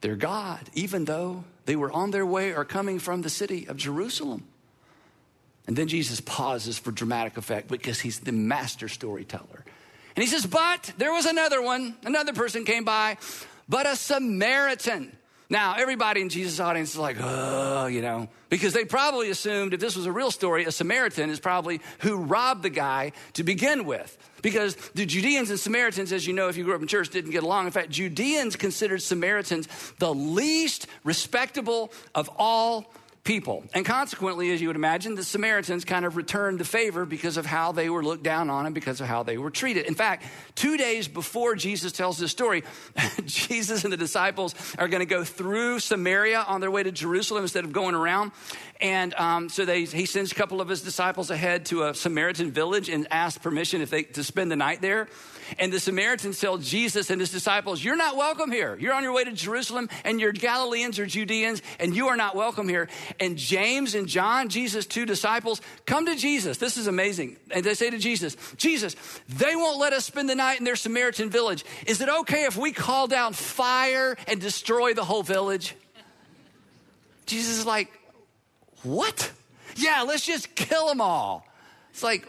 [0.01, 3.77] their God, even though they were on their way or coming from the city of
[3.77, 4.47] Jerusalem.
[5.67, 9.63] And then Jesus pauses for dramatic effect because he's the master storyteller.
[10.15, 13.17] And he says, But there was another one, another person came by,
[13.69, 15.15] but a Samaritan.
[15.51, 19.81] Now, everybody in Jesus' audience is like, oh, you know, because they probably assumed if
[19.81, 23.83] this was a real story, a Samaritan is probably who robbed the guy to begin
[23.83, 24.17] with.
[24.41, 27.31] Because the Judeans and Samaritans, as you know, if you grew up in church, didn't
[27.31, 27.65] get along.
[27.65, 29.67] In fact, Judeans considered Samaritans
[29.99, 33.63] the least respectable of all people.
[33.73, 37.45] And consequently, as you would imagine, the Samaritans kind of returned the favor because of
[37.45, 39.85] how they were looked down on and because of how they were treated.
[39.85, 42.63] In fact, two days before Jesus tells this story,
[43.25, 47.43] Jesus and the disciples are going to go through Samaria on their way to Jerusalem
[47.43, 48.31] instead of going around.
[48.81, 52.51] And um, so they, he sends a couple of his disciples ahead to a Samaritan
[52.51, 55.07] village and asks permission if they to spend the night there.
[55.59, 58.75] And the Samaritans tell Jesus and his disciples, You're not welcome here.
[58.79, 62.35] You're on your way to Jerusalem, and you're Galileans or Judeans, and you are not
[62.35, 62.89] welcome here.
[63.19, 66.57] And James and John, Jesus' two disciples, come to Jesus.
[66.57, 67.37] This is amazing.
[67.51, 68.95] And they say to Jesus, Jesus,
[69.27, 71.65] they won't let us spend the night in their Samaritan village.
[71.85, 75.75] Is it okay if we call down fire and destroy the whole village?
[77.25, 77.89] Jesus is like,
[78.83, 79.31] What?
[79.75, 81.47] Yeah, let's just kill them all.
[81.91, 82.27] It's like,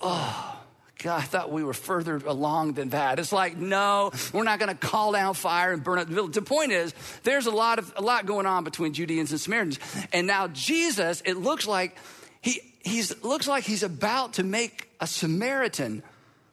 [0.00, 0.60] oh.
[1.04, 3.18] God, I thought we were further along than that.
[3.18, 6.32] It's like, no, we're not going to call down fire and burn up the village.
[6.32, 6.94] The point is,
[7.24, 9.78] there's a lot of a lot going on between Judeans and Samaritans.
[10.14, 11.98] And now Jesus, it looks like
[12.40, 16.02] he he's looks like he's about to make a Samaritan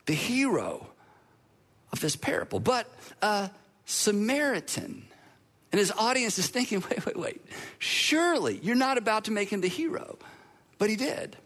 [0.06, 0.86] the hero
[1.94, 2.60] of this parable.
[2.60, 3.52] But a
[3.86, 5.06] Samaritan.
[5.71, 7.45] And his audience is thinking, wait, wait, wait.
[7.79, 10.17] Surely you're not about to make him the hero.
[10.77, 11.38] But he did.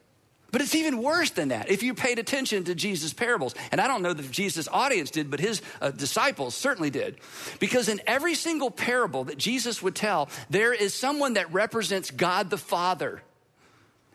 [0.55, 1.69] But it's even worse than that.
[1.69, 5.29] If you paid attention to Jesus' parables, and I don't know that Jesus' audience did,
[5.29, 7.17] but his uh, disciples certainly did.
[7.59, 12.49] Because in every single parable that Jesus would tell, there is someone that represents God
[12.49, 13.21] the Father.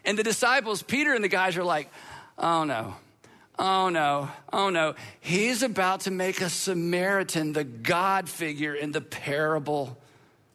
[0.07, 1.91] And the disciples, Peter and the guys are like,
[2.39, 2.95] oh no,
[3.59, 4.95] oh no, oh no.
[5.21, 9.99] He's about to make a Samaritan the God figure in the parable.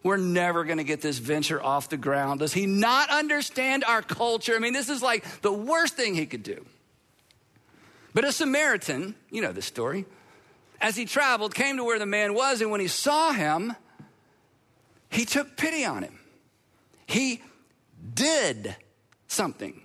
[0.05, 2.41] We're never going to get this venture off the ground.
[2.41, 4.55] Does he not understand our culture?
[4.55, 6.63] I mean, this is like the worst thing he could do.
[8.13, 10.05] But a Samaritan, you know this story,
[10.79, 13.73] as he traveled, came to where the man was, and when he saw him,
[15.09, 16.19] he took pity on him.
[17.07, 17.41] He
[18.13, 18.75] did
[19.25, 19.81] something.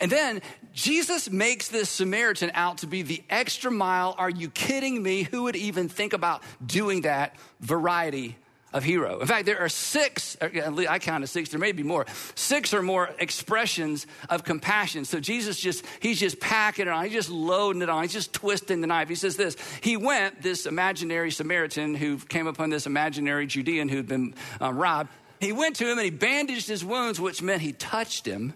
[0.00, 0.42] And then
[0.74, 4.16] Jesus makes this Samaritan out to be the extra mile.
[4.18, 5.22] Are you kidding me?
[5.22, 8.36] Who would even think about doing that variety
[8.72, 9.20] of hero.
[9.20, 13.10] In fact, there are six, I counted six, there may be more, six or more
[13.18, 15.04] expressions of compassion.
[15.04, 18.32] So Jesus just, he's just packing it on, he's just loading it on, he's just
[18.32, 19.08] twisting the knife.
[19.08, 24.08] He says this He went, this imaginary Samaritan who came upon this imaginary Judean who'd
[24.08, 27.72] been um, robbed, he went to him and he bandaged his wounds, which meant he
[27.72, 28.54] touched him.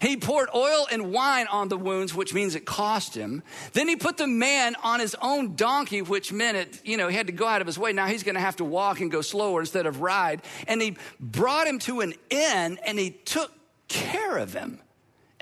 [0.00, 3.42] He poured oil and wine on the wounds, which means it cost him.
[3.72, 7.16] Then he put the man on his own donkey, which meant it, you know, he
[7.16, 7.92] had to go out of his way.
[7.92, 10.42] Now he's going to have to walk and go slower instead of ride.
[10.66, 13.52] And he brought him to an inn and he took
[13.88, 14.80] care of him.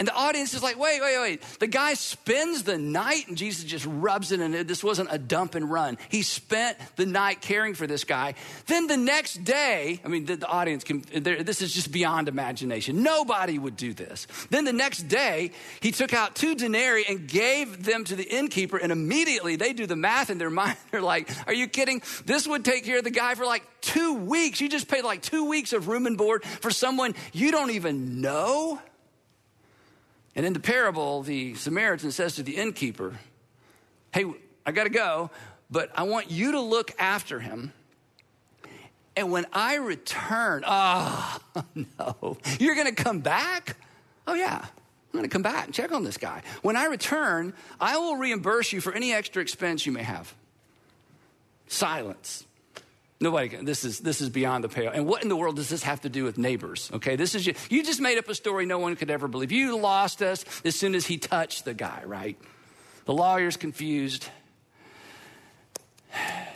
[0.00, 1.42] And the audience is like, wait, wait, wait.
[1.58, 4.66] The guy spends the night and Jesus just rubs it in.
[4.66, 5.98] This wasn't a dump and run.
[6.08, 8.32] He spent the night caring for this guy.
[8.66, 13.02] Then the next day, I mean, the, the audience can, this is just beyond imagination.
[13.02, 14.26] Nobody would do this.
[14.48, 18.78] Then the next day, he took out two denarii and gave them to the innkeeper.
[18.78, 20.78] And immediately they do the math in their mind.
[20.90, 22.00] They're like, are you kidding?
[22.24, 24.62] This would take care of the guy for like two weeks.
[24.62, 28.22] You just paid like two weeks of room and board for someone you don't even
[28.22, 28.80] know.
[30.40, 33.18] And in the parable, the Samaritan says to the innkeeper,
[34.10, 34.24] Hey,
[34.64, 35.30] I got to go,
[35.70, 37.74] but I want you to look after him.
[39.14, 41.40] And when I return, oh,
[41.74, 43.76] no, you're going to come back?
[44.26, 44.64] Oh, yeah.
[44.64, 46.40] I'm going to come back and check on this guy.
[46.62, 50.34] When I return, I will reimburse you for any extra expense you may have.
[51.68, 52.46] Silence.
[53.22, 53.66] Nobody can.
[53.66, 54.90] This is, this is beyond the pale.
[54.92, 56.90] And what in the world does this have to do with neighbors?
[56.94, 59.52] Okay, this is, you just made up a story no one could ever believe.
[59.52, 62.38] You lost us as soon as he touched the guy, right?
[63.04, 64.26] The lawyer's confused.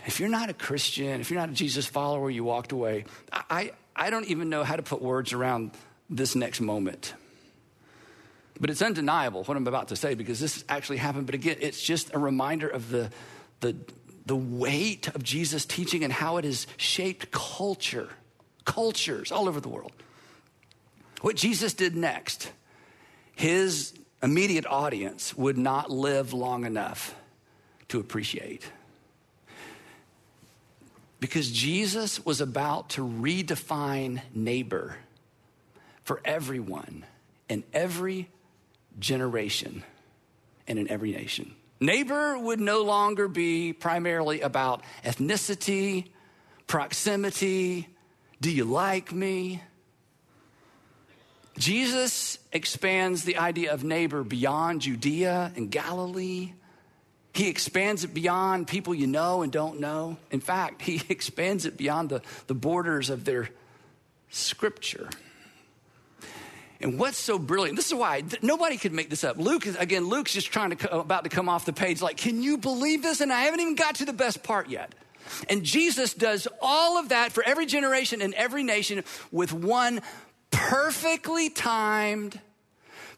[0.07, 3.05] If you're not a Christian, if you're not a Jesus follower, you walked away.
[3.31, 5.73] I, I don't even know how to put words around
[6.09, 7.15] this next moment.
[8.59, 11.27] But it's undeniable what I'm about to say because this actually happened.
[11.27, 13.11] But again, it's just a reminder of the,
[13.61, 13.77] the,
[14.27, 18.09] the weight of Jesus' teaching and how it has shaped culture,
[18.65, 19.93] cultures all over the world.
[21.21, 22.51] What Jesus did next,
[23.35, 27.15] his immediate audience would not live long enough
[27.89, 28.71] to appreciate.
[31.21, 34.97] Because Jesus was about to redefine neighbor
[36.03, 37.05] for everyone
[37.49, 38.29] in every
[38.99, 39.83] generation
[40.67, 41.55] and in every nation.
[41.81, 46.09] Neighbor would no longer be primarily about ethnicity,
[46.67, 47.89] proximity,
[48.41, 49.63] do you like me?
[51.57, 56.53] Jesus expands the idea of neighbor beyond Judea and Galilee.
[57.33, 60.19] He expands it beyond people you know and don't know.
[60.31, 63.49] In fact, he expands it beyond the, the borders of their
[64.31, 65.09] scripture.
[66.85, 69.39] And what's so brilliant, this is why nobody could make this up.
[69.39, 72.43] Luke is, again, Luke's just trying to, about to come off the page, like, can
[72.43, 73.23] you believe this?
[73.23, 74.95] And I haven't even got to the best part yet.
[75.49, 80.03] And Jesus does all of that for every generation and every nation with one
[80.51, 82.39] perfectly timed,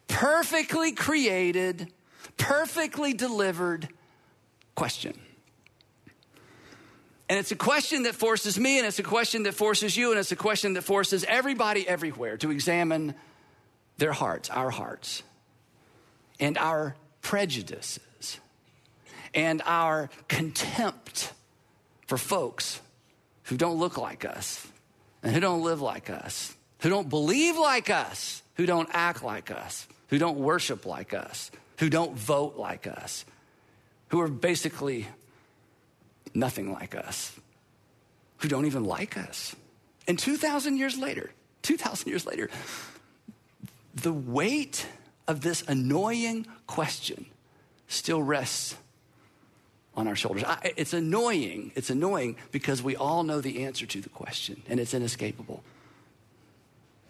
[0.06, 1.92] perfectly created,
[2.36, 3.88] perfectly delivered
[4.76, 5.18] question.
[7.28, 10.20] And it's a question that forces me, and it's a question that forces you, and
[10.20, 13.16] it's a question that forces everybody everywhere to examine
[13.98, 15.22] their hearts, our hearts,
[16.38, 18.40] and our prejudices,
[19.34, 21.32] and our contempt
[22.06, 22.80] for folks
[23.44, 24.66] who don't look like us,
[25.22, 29.50] and who don't live like us, who don't believe like us, who don't act like
[29.50, 33.24] us, who don't worship like us, who don't vote like us,
[34.08, 35.06] who are basically
[36.34, 37.38] nothing like us,
[38.38, 39.56] who don't even like us.
[40.06, 41.30] And 2,000 years later,
[41.62, 42.48] 2,000 years later,
[43.96, 44.86] the weight
[45.26, 47.26] of this annoying question
[47.88, 48.76] still rests
[49.94, 50.44] on our shoulders.
[50.44, 51.72] I, it's annoying.
[51.74, 55.62] It's annoying because we all know the answer to the question and it's inescapable.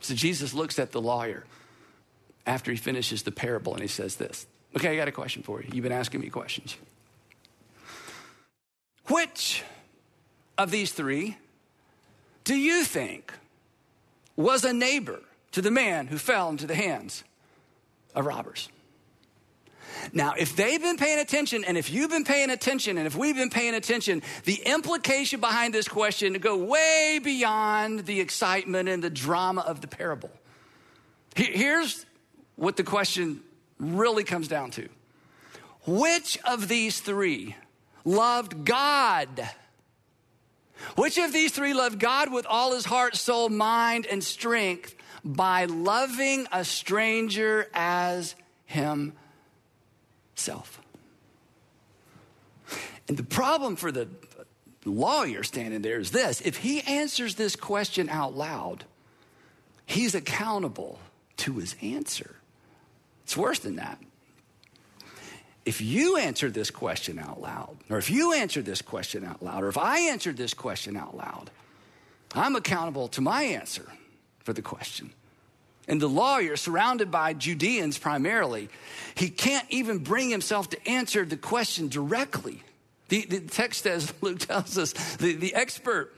[0.00, 1.44] So Jesus looks at the lawyer
[2.46, 4.46] after he finishes the parable and he says this
[4.76, 5.68] Okay, I got a question for you.
[5.72, 6.76] You've been asking me questions.
[9.08, 9.64] Which
[10.58, 11.36] of these three
[12.44, 13.32] do you think
[14.36, 15.20] was a neighbor
[15.56, 17.24] to the man who fell into the hands
[18.14, 18.68] of robbers?
[20.12, 23.34] Now, if they've been paying attention, and if you've been paying attention, and if we've
[23.34, 29.02] been paying attention, the implication behind this question to go way beyond the excitement and
[29.02, 30.28] the drama of the parable.
[31.34, 32.04] Here's
[32.56, 33.40] what the question
[33.78, 34.90] really comes down to
[35.86, 37.56] Which of these three
[38.04, 39.48] loved God?
[40.96, 45.64] Which of these three loved God with all his heart, soul, mind, and strength by
[45.66, 49.12] loving a stranger as himself?
[53.08, 54.08] And the problem for the
[54.84, 58.84] lawyer standing there is this if he answers this question out loud,
[59.84, 60.98] he's accountable
[61.38, 62.36] to his answer.
[63.24, 63.98] It's worse than that.
[65.64, 69.64] If you answer this question out loud, or if you answer this question out loud,
[69.64, 71.50] or if I answered this question out loud,
[72.34, 73.90] I'm accountable to my answer
[74.46, 75.10] for the question.
[75.88, 78.68] And the lawyer, surrounded by Judeans primarily,
[79.16, 82.62] he can't even bring himself to answer the question directly.
[83.08, 86.14] The, the text says, Luke tells us, the, the expert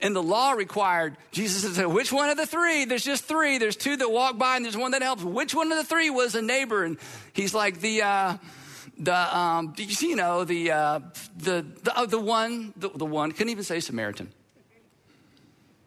[0.00, 2.84] in the law required, Jesus said, which one of the three?
[2.84, 3.58] There's just three.
[3.58, 5.22] There's two that walk by and there's one that helps.
[5.22, 6.84] Which one of the three was a neighbor?
[6.84, 6.98] And
[7.32, 8.36] he's like, the, uh,
[8.98, 11.00] the, um, you know, the, uh,
[11.38, 14.30] the, the, uh, the one, the, the one, couldn't even say Samaritan.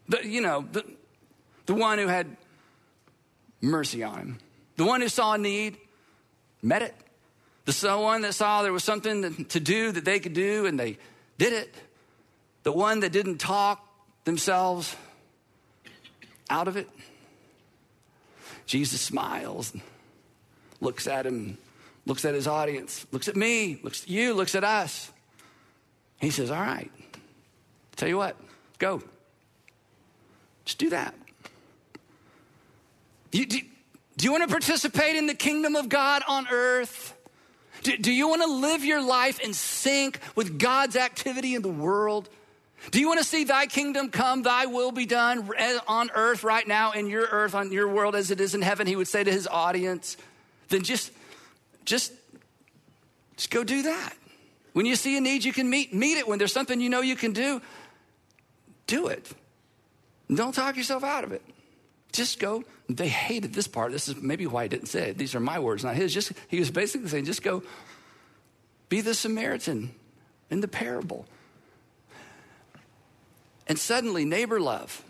[0.10, 0.84] The, you know, the,
[1.65, 2.36] the one who had
[3.62, 4.38] mercy on him.
[4.76, 5.77] The one who saw a need,
[6.62, 6.96] met it.
[7.65, 10.98] The one that saw there was something to do that they could do and they
[11.37, 11.73] did it.
[12.63, 13.85] The one that didn't talk
[14.25, 14.96] themselves
[16.50, 16.90] out of it.
[18.65, 19.73] Jesus smiles,
[20.79, 21.58] looks at him,
[22.06, 25.12] looks at his audience, looks at me, looks at you, looks at us.
[26.19, 26.92] He says, All right,
[27.96, 28.37] tell you what,
[28.79, 29.02] go.
[30.65, 31.13] Just do that.
[33.34, 33.60] You, do,
[34.15, 37.15] do you want to participate in the kingdom of God on earth?
[37.81, 41.69] Do, do you want to live your life in sync with God's activity in the
[41.69, 42.29] world?
[42.92, 46.44] Do you want to see thy kingdom come, thy will be done eh, on earth
[46.44, 48.86] right now, in your earth, on your world as it is in heaven?
[48.86, 50.15] He would say to his audience.
[50.69, 51.12] Then just,
[51.86, 52.13] just,
[53.36, 54.13] just go do that.
[54.73, 56.27] When you see a need you can meet, meet it.
[56.27, 57.62] When there's something you know you can do,
[58.86, 59.27] do it.
[60.34, 61.42] Don't talk yourself out of it.
[62.13, 62.63] Just go.
[62.87, 63.91] They hated this part.
[63.91, 65.17] This is maybe why he didn't say it.
[65.17, 66.13] These are my words, not his.
[66.13, 67.63] Just he was basically saying, just go
[68.87, 69.93] be the Samaritan
[70.51, 71.25] in the parable.
[73.67, 75.03] And suddenly, neighbor love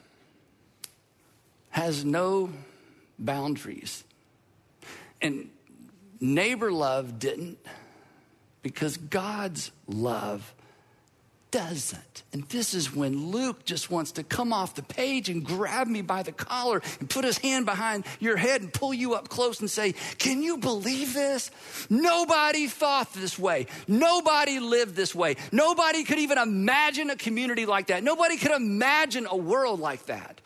[1.71, 2.49] has no
[3.19, 4.05] boundaries.
[5.21, 5.49] And
[6.21, 7.57] neighbor love didn't
[8.61, 10.53] because God's love
[11.53, 12.23] doesn't.
[12.33, 16.01] And this is when Luke just wants to come off the page and grab me
[16.01, 19.59] by the collar and put his hand behind your head and pull you up close
[19.59, 21.51] and say, Can you believe this?
[21.91, 23.67] Nobody thought this way.
[23.87, 25.35] Nobody lived this way.
[25.51, 28.03] Nobody could even imagine a community like that.
[28.03, 30.41] Nobody could imagine a world like that.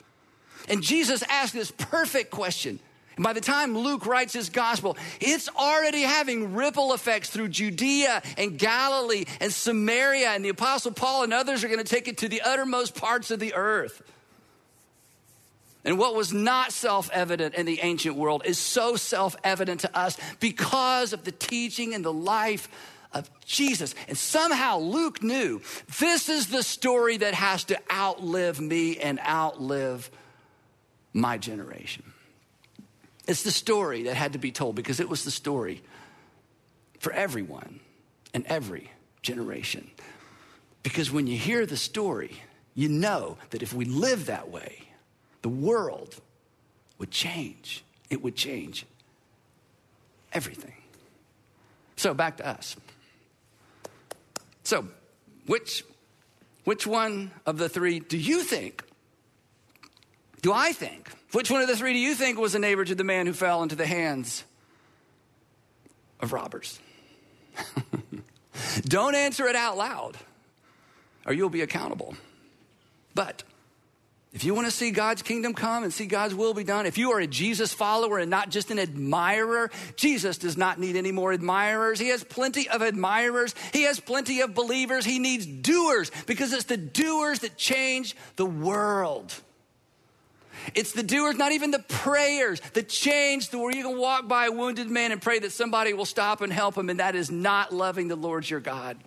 [0.68, 2.82] And Jesus asked this perfect question
[3.18, 8.22] and by the time Luke writes his gospel, it's already having ripple effects through Judea
[8.38, 10.30] and Galilee and Samaria.
[10.30, 13.32] And the Apostle Paul and others are going to take it to the uttermost parts
[13.32, 14.04] of the earth.
[15.84, 19.98] And what was not self evident in the ancient world is so self evident to
[19.98, 22.70] us because of the teaching and the life
[23.14, 23.96] of Jesus.
[24.08, 25.62] And somehow Luke knew
[26.00, 30.12] this is the story that has to outlive me and outlive
[31.14, 32.04] my generation.
[33.28, 35.84] It's the story that had to be told because it was the story
[37.00, 37.82] for everyone
[38.34, 39.92] and every generation.
[40.82, 42.42] Because when you hear the story,
[42.74, 44.88] you know that if we live that way,
[45.42, 46.16] the world
[46.98, 47.84] would change.
[48.10, 48.86] It would change
[50.32, 50.74] everything.
[51.98, 52.76] So back to us.
[54.64, 54.88] So,
[55.46, 55.84] which
[56.64, 58.84] which one of the three do you think?
[60.42, 62.96] Do I think which one of the three do you think was a neighbor to
[62.96, 64.44] the man who fell into the hands
[66.20, 66.80] of robbers?
[68.84, 70.18] Don't answer it out loud,
[71.26, 72.16] or you'll be accountable.
[73.14, 73.44] But
[74.34, 76.98] if you want to see God's kingdom come and see God's will be done, if
[76.98, 81.12] you are a Jesus follower and not just an admirer, Jesus does not need any
[81.12, 82.00] more admirers.
[82.00, 83.56] He has plenty of admirers.
[83.74, 85.06] He has plenty of believers.
[85.06, 89.34] He needs doers because it's the doers that change the world.
[90.76, 94.48] It's the doers, not even the prayers, the change to where you can walk by
[94.48, 97.32] a wounded man and pray that somebody will stop and help him, and that is
[97.32, 98.98] not loving the Lord your God.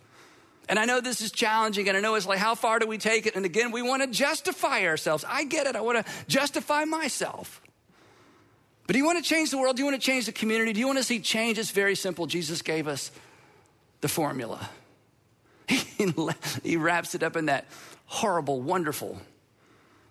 [0.69, 2.97] And I know this is challenging, and I know it's like, how far do we
[2.97, 3.35] take it?
[3.35, 5.25] And again, we want to justify ourselves.
[5.29, 5.75] I get it.
[5.75, 7.61] I want to justify myself.
[8.87, 9.77] But do you want to change the world?
[9.77, 10.73] Do you want to change the community?
[10.73, 11.59] Do you want to see change?
[11.59, 12.27] It's very simple.
[12.27, 13.11] Jesus gave us
[14.01, 14.69] the formula.
[16.63, 17.67] He, wraps it up in that
[18.07, 19.21] horrible, wonderful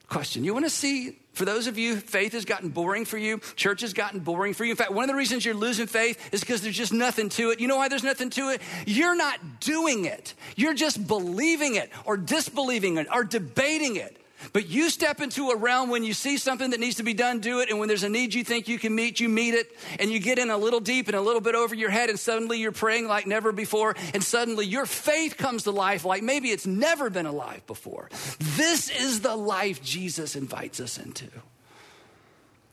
[0.09, 0.43] question.
[0.43, 3.39] You want to see for those of you, faith has gotten boring for you.
[3.55, 4.71] Church has gotten boring for you.
[4.71, 7.51] In fact, one of the reasons you're losing faith is because there's just nothing to
[7.51, 7.61] it.
[7.61, 8.61] You know why there's nothing to it?
[8.85, 10.33] You're not doing it.
[10.57, 14.17] You're just believing it or disbelieving it or debating it.
[14.53, 17.39] But you step into a realm when you see something that needs to be done,
[17.39, 17.69] do it.
[17.69, 19.75] And when there's a need you think you can meet, you meet it.
[19.99, 22.19] And you get in a little deep and a little bit over your head, and
[22.19, 23.95] suddenly you're praying like never before.
[24.13, 28.09] And suddenly your faith comes to life like maybe it's never been alive before.
[28.39, 31.27] This is the life Jesus invites us into.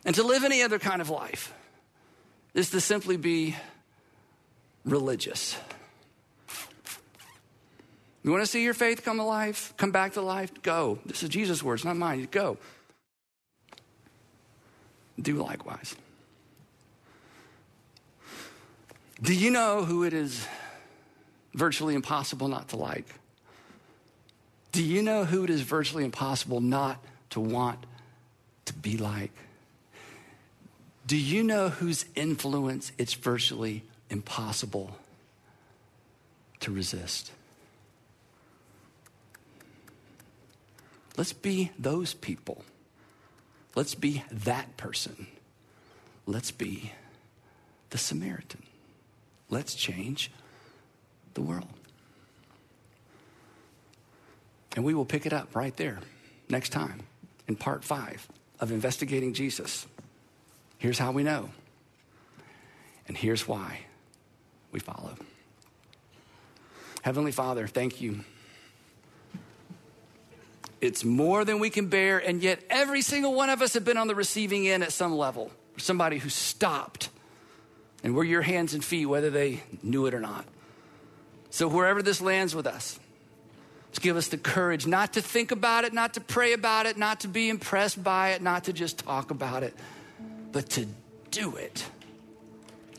[0.04, 1.52] And to live any other kind of life
[2.54, 3.56] is to simply be
[4.84, 5.58] religious.
[8.26, 10.50] You want to see your faith come alive, come back to life?
[10.64, 10.98] Go.
[11.06, 12.26] This is Jesus' words, not mine.
[12.32, 12.58] Go.
[15.22, 15.94] Do likewise.
[19.22, 20.44] Do you know who it is
[21.54, 23.06] virtually impossible not to like?
[24.72, 26.98] Do you know who it is virtually impossible not
[27.30, 27.78] to want
[28.64, 29.32] to be like?
[31.06, 34.96] Do you know whose influence it's virtually impossible
[36.58, 37.30] to resist?
[41.16, 42.64] Let's be those people.
[43.74, 45.26] Let's be that person.
[46.26, 46.92] Let's be
[47.90, 48.62] the Samaritan.
[49.48, 50.30] Let's change
[51.34, 51.68] the world.
[54.74, 56.00] And we will pick it up right there
[56.48, 57.02] next time
[57.48, 58.26] in part five
[58.60, 59.86] of Investigating Jesus.
[60.78, 61.50] Here's how we know,
[63.08, 63.80] and here's why
[64.72, 65.14] we follow.
[67.02, 68.24] Heavenly Father, thank you
[70.80, 73.96] It's more than we can bear, and yet every single one of us have been
[73.96, 75.50] on the receiving end at some level.
[75.78, 77.08] Somebody who stopped,
[78.02, 80.44] and we're your hands and feet, whether they knew it or not.
[81.50, 82.98] So, wherever this lands with us,
[83.90, 86.98] just give us the courage not to think about it, not to pray about it,
[86.98, 89.74] not to be impressed by it, not to just talk about it,
[90.52, 90.86] but to
[91.30, 91.86] do it.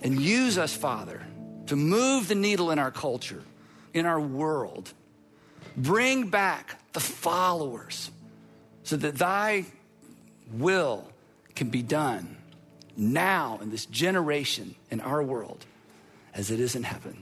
[0.02, 1.22] And use us, Father,
[1.68, 3.44] to move the needle in our culture,
[3.94, 4.92] in our world.
[5.76, 8.10] Bring back the followers
[8.82, 9.64] so that thy
[10.52, 11.08] will
[11.54, 12.36] can be done
[12.96, 15.64] now in this generation in our world
[16.34, 17.22] as it is in heaven.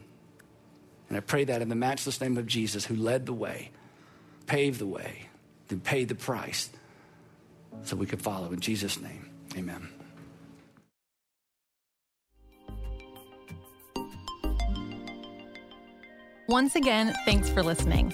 [1.09, 3.71] And I pray that in the matchless name of Jesus, who led the way,
[4.47, 5.27] paved the way,
[5.67, 6.69] then paid the price
[7.83, 8.53] so we could follow.
[8.53, 9.89] In Jesus' name, amen.
[16.47, 18.13] Once again, thanks for listening.